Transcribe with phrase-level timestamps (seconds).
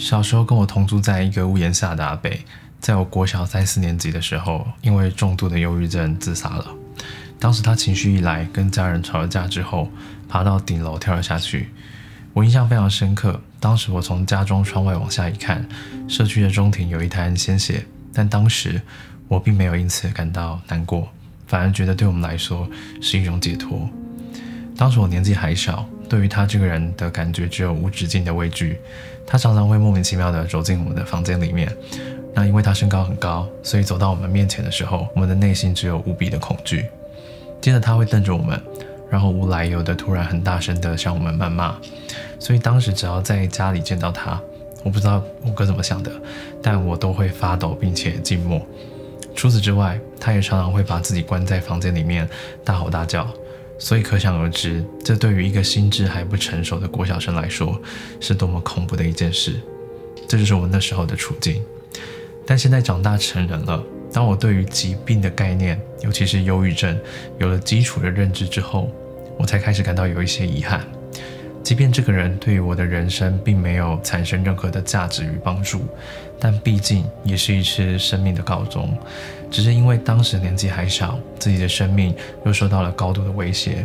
[0.00, 2.40] 小时候跟我同住在一个屋檐下的阿北，
[2.80, 6.66] 在我国小三四年级的时候，因为重度的忧郁症自杀了。
[7.38, 9.90] 当时他情绪一来，跟家人吵了架之后，
[10.26, 11.68] 爬到顶楼跳了下去。
[12.32, 13.42] 我印象非常深刻。
[13.60, 15.68] 当时我从家中窗外往下一看，
[16.08, 18.80] 社区的中庭有一滩鲜血，但当时
[19.28, 21.12] 我并没有因此感到难过，
[21.46, 22.66] 反而觉得对我们来说
[23.02, 23.86] 是一种解脱。
[24.78, 28.80] 当时我年纪还小，对于他这个人的感觉只有无止境的畏惧。
[29.24, 31.72] 他常常会莫名其妙地走进我们的房间里面，
[32.34, 36.86] 那因为他身高很高，所以走到我们面前的时候，我们的内心只有无比的恐惧。
[37.60, 38.60] 接着他会瞪着我们，
[39.08, 41.76] 然后无来由的突然很大声地向我们谩骂。
[42.40, 44.40] 所以当时只要在家里见到他，
[44.82, 46.10] 我不知道我哥怎么想的，
[46.60, 48.60] 但我都会发抖并且静默。
[49.36, 52.28] 除此之外，他也常常会把自己关在房间里面
[52.64, 53.28] 大吼大叫。
[53.80, 57.80] 所以可想而知，这对于一个心智还不成熟的郭小生来说，
[58.20, 59.58] 是多么恐怖的一件事。
[60.28, 61.62] 这就是我那时候的处境。
[62.46, 63.82] 但现在长大成人了，
[64.12, 66.96] 当我对于疾病的概念，尤其是忧郁症，
[67.38, 68.90] 有了基础的认知之后，
[69.38, 70.86] 我才开始感到有一些遗憾。
[71.62, 75.82] 即便这个人对于我的人生并没有产生任何的价值与帮助，
[76.38, 78.96] 但毕竟也是一次生命的告终。
[79.50, 83.84] 只是因为当时年纪还小，自己的生命又受到了高度的威胁，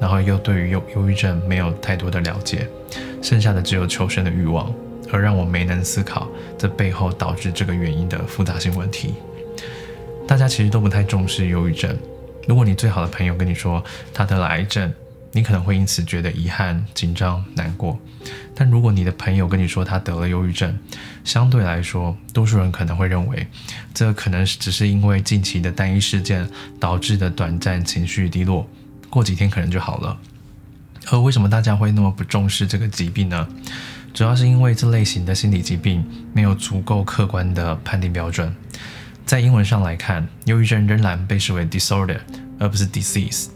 [0.00, 2.66] 然后又对于忧忧郁症没有太多的了解，
[3.22, 4.74] 剩下的只有求生的欲望，
[5.12, 6.28] 而让我没能思考
[6.58, 9.14] 这背后导致这个原因的复杂性问题。
[10.26, 11.96] 大家其实都不太重视忧郁症。
[12.46, 14.92] 如果你最好的朋友跟你说他得了癌症，
[15.34, 17.98] 你可能会因此觉得遗憾、紧张、难过，
[18.54, 20.78] 但如果你的朋友跟你说他得了忧郁症，
[21.24, 23.46] 相对来说，多数人可能会认为，
[23.92, 28.64] 这可能只是因为近期的单一事件导致的短暂情绪低落，
[29.10, 30.16] 过几天可能就好了。
[31.10, 33.46] 而为什么大家会那么不重视这个疾病呢？
[34.14, 38.54] 主要是因为这类型的心理疾病没有足够客观的判定标准。
[39.26, 42.20] 在英文上来看，忧郁症仍然被视为 disorder，
[42.60, 43.48] 而不是 disease。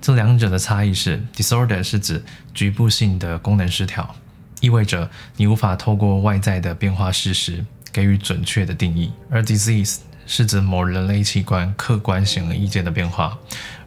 [0.00, 2.22] 这两者的差异是，disorder 是指
[2.54, 4.14] 局部性的功能失调，
[4.60, 13.36] 意味着你无法透过外在的变化事实给予准确的定义；而 disease 是指某人类器官客观显而易见的变化，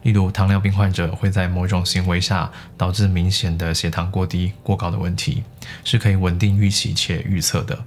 [0.02, 5.42] 例如糖尿病患者会在某种行为下导致明显的血糖过低、过高的问题，
[5.84, 7.78] 是可以稳定预期且预测的。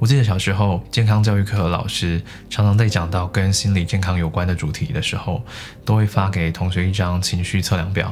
[0.00, 5.42] 我记得小时候，健康教育课的老师常常在讲到跟心理健康有关的主题的时候，
[5.84, 8.10] 都会发给同学一张情绪测量表，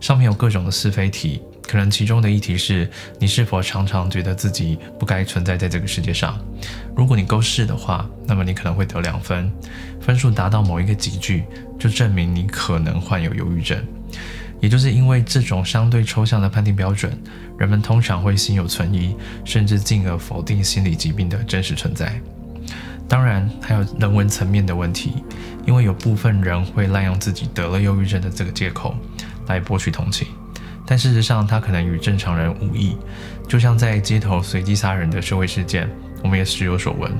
[0.00, 2.90] 上面有各种的是非题，可能其中的一题是
[3.20, 6.36] 你是否常常觉得自己不该存在在这个世界上。
[6.96, 9.52] 如果你勾是的话，那么你可能会得两分，
[10.00, 11.44] 分数达到某一个级距，
[11.78, 13.80] 就证明你可能患有忧郁症。
[14.60, 17.16] 也就是因为这种相对抽象的判定标准，
[17.58, 22.20] 人们通常会心有存疑，甚至进而否定心理疾病的真实存在。
[23.08, 25.14] 当然，还有人文层面的问题，
[25.66, 28.94] 因为有部分人会滥用自己得了忧郁症的这个借口
[29.48, 30.28] 来博取同情，
[30.86, 32.96] 但事实上他可能与正常人无异。
[33.50, 35.90] 就像在街头随机杀人的社会事件，
[36.22, 37.10] 我们也时有所闻。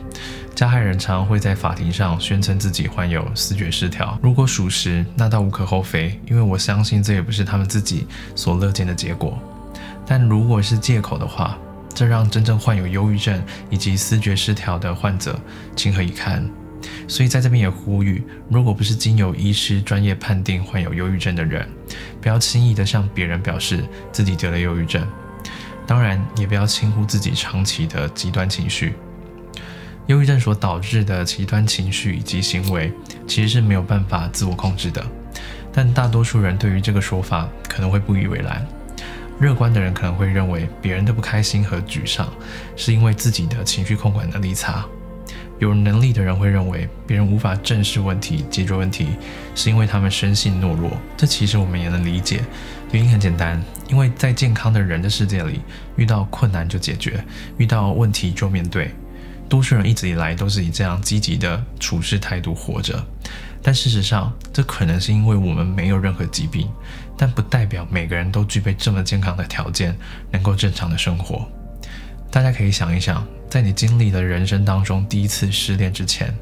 [0.55, 9.37] 加害人常会在法庭上宣称自己患有思觉失调，如果属实，那倒无可厚非，因为我相信这也不是他们自己所乐见的结果。
[10.07, 11.59] 但如果是借口的话，
[11.93, 15.37] 这让真正患有忧郁症以及思觉失调的患者
[15.75, 16.49] 情何以堪？
[17.09, 21.69] 所以在这边也呼吁，如果不是经由医师专业判定患有忧郁症的人，
[22.21, 25.05] 不要轻易的向别人表示自己得了忧郁症，
[25.87, 28.95] 当然也不要轻忽自己长期的极端情绪。
[30.07, 32.93] 忧郁症所导致的极端情绪以及行为，
[33.27, 35.05] 其实是没有办法自我控制的。
[35.73, 38.67] 但大多数人对于这个说法可能会不以为然。
[39.39, 42.29] 乐观的人可能会认为，别人的不开心和沮丧
[42.77, 44.85] 是因为自己的情绪控管能力差。
[45.61, 49.09] 有能力的人会认为，别人无法正视问题、解决问题，
[49.55, 50.91] 是因为他们生性懦弱。
[51.17, 52.41] 这其实我们也能理解，
[52.93, 55.61] 原因很简单，因为在健康的人的世界里，
[55.97, 57.23] 遇到困难就解决，
[57.59, 58.91] 遇到问题就面对。
[59.51, 63.05] 多数人一直以来都是以这样积极的处事态度活着，
[63.63, 66.71] 但事实上，这可能是因为我们没有任何疾病，
[67.19, 69.95] 但不代表每个人都具备这么健康的条件，
[70.31, 71.47] 能够正常的生活。
[72.31, 76.33] 大家可以想一想，在你经历了人生当中第一次失恋之前，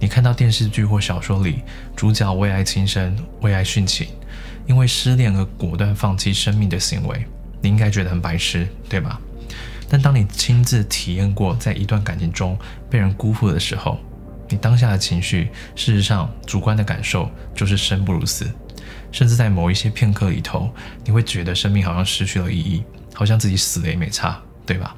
[0.00, 1.62] 你看到电视剧或小说里
[1.94, 4.08] 主角为爱轻生、为爱殉情，
[4.66, 7.24] 因为失恋而果断放弃生命的行为，
[7.62, 9.20] 你应该觉得很白痴，对吧？
[9.88, 12.58] 但当你亲自体验过在一段感情中
[12.90, 13.96] 被人辜负的时候，
[14.48, 18.44] 你当下的情绪，事实上主观的感受就是生不如死，
[19.12, 20.68] 甚至在某一些片刻里头，
[21.04, 22.82] 你会觉得生命好像失去了意义，
[23.14, 24.96] 好像自己死了也没差，对吧？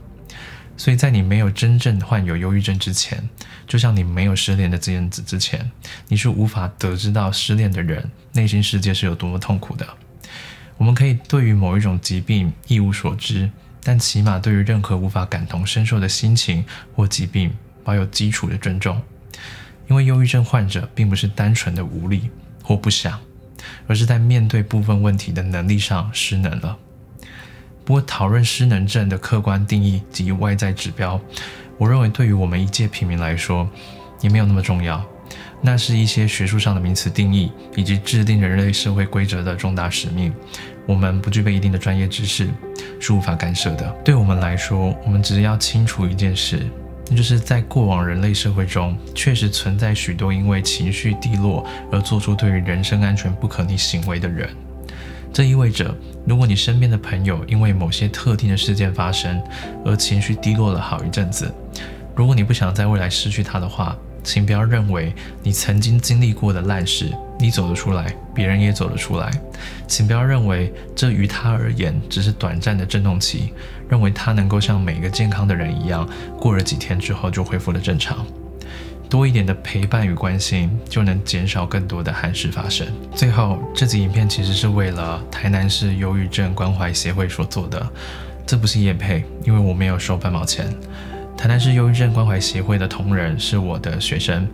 [0.80, 3.22] 所以在你没有真正患有忧郁症之前，
[3.66, 5.70] 就像你没有失恋的这样子之前，
[6.08, 9.86] 你是无法得知到失恋的人内心世界是有多么痛苦的。
[10.78, 13.50] 我们可以对于某一种疾病一无所知，
[13.82, 16.64] 但起码对于任何无法感同身受的心情
[16.96, 17.52] 或疾病
[17.84, 19.02] 保有基础的尊重。
[19.86, 22.30] 因为忧郁症患者并不是单纯的无力
[22.62, 23.20] 或不想，
[23.86, 26.78] 而是在面对部分问题的能力上失能了。
[27.90, 31.20] 不过，讨论失能症的客观定义及外在指标，
[31.76, 33.68] 我认为对于我们一介平民来说，
[34.20, 35.04] 也没有那么重要。
[35.60, 40.32] 那是一些学术上的名词定义，以及制定人类社会规则的重大使命。
[40.86, 42.48] 我们不具备一定的专业知识，
[43.00, 43.90] 是无法干涉的。
[44.04, 46.64] 对我们来说，我们只要清楚一件事，
[47.08, 54.48] 那就是在过往人类社会中，确实存在许多因为情绪低落而做出对于人身安全不可逆行为的人。
[55.32, 55.94] 这意味着，
[56.26, 59.40] 如果你身边的朋友因为某些特定的事件发生
[59.84, 61.52] 而情绪低落了好一阵子，
[62.14, 69.30] 如果你不想在未来失去他的话，请不要认为你曾经经历过的烂事，你走得出来，别人也走得出来。
[69.86, 73.52] 请不要认为这于他而言只是短暂的震动期，
[73.88, 76.06] 认为他能够像每一个健康的人一样，
[76.38, 78.26] 过了几天之后就恢复了正常。
[79.10, 82.86] 多一点的陪伴与关心，就能减少更多的憾事发生。
[83.12, 87.84] 最后，这集影片其实是为了台南市忧郁症关怀协会所做的，
[88.46, 90.72] 这不是业配，因为我没有收半毛钱。
[91.36, 94.46] 台南市忧郁症关怀协会的同仁是我的学生，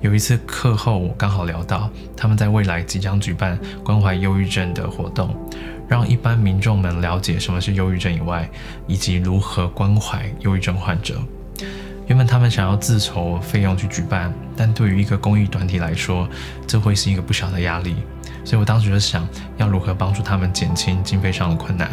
[0.00, 5.36] 有一次课后我刚好聊到，他们在未来即将举办关怀忧郁症的活动，
[5.86, 8.48] 让一般民众们了解什么是忧郁症以外，
[8.86, 11.20] 以及如何关怀忧郁症患者。
[12.08, 16.26] 原本他们想要自筹费用去举办，但对于一个公益团体来说，
[16.66, 17.96] 这会是一个不小的压力。
[18.44, 19.28] 所以我当时就想
[19.58, 21.90] 要如何帮助他们减轻经费上的困难。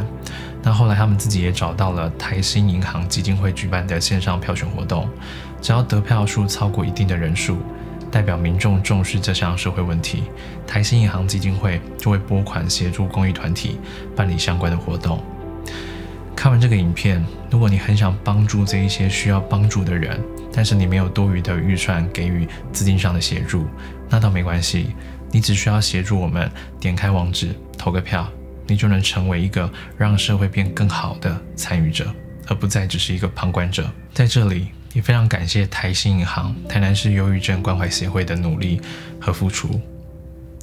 [0.64, 5.10] 那后来他们自己也找到了台新银行基金会举办的线上票选活动，
[5.62, 7.58] 只要得票数超过一定的人数，
[8.10, 10.24] 代表民众重视这项社会问题，
[10.66, 13.78] 台新银行基金会就会拨款协助公益团体
[14.16, 15.22] 办理相关的活动。
[16.46, 20.22] 看完这个影片，如果你很想帮助这一些需要帮助的人，
[20.54, 23.66] 但是你没有多余的预算给予资金上的协助，
[24.08, 24.96] 那倒没关系，
[25.32, 26.48] 你只需要协助我们
[26.80, 27.50] 点开网址
[27.80, 28.32] 投个票，
[28.68, 32.14] 你就能成为一个让社会变更好的参与者，
[32.46, 33.90] 而不再只是一个旁观者。
[34.14, 38.80] 在这里，也非常感谢台新银行、台南市忧郁症关怀协会的努力
[39.20, 39.82] 和付出。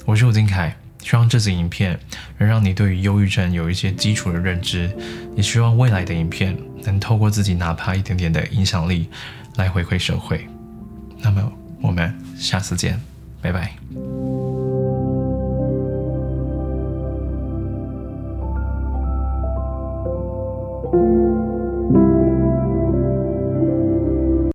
[0.05, 0.81] 我是吴金凯。
[1.02, 1.99] 希望这支影片
[2.38, 4.90] 能让你对于忧郁症有一些基础的认知，
[5.37, 9.08] 也希望未来的影片能透过自己哪怕一点点的影响力
[9.56, 10.46] 来回馈社会。
[11.20, 13.00] 那么我们下次见，
[13.40, 14.21] 拜拜。